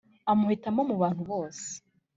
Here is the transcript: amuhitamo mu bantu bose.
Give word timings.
amuhitamo 0.31 0.81
mu 0.89 0.95
bantu 1.01 1.21
bose. 1.31 1.65